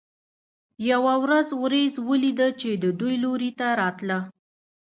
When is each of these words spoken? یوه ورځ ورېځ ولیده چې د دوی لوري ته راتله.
یوه 0.91 1.13
ورځ 1.23 1.47
ورېځ 1.63 1.93
ولیده 2.09 2.47
چې 2.59 2.69
د 2.83 2.85
دوی 2.99 3.15
لوري 3.23 3.51
ته 3.59 3.67
راتله. 3.81 4.19